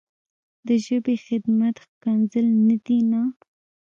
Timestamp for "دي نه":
2.85-3.21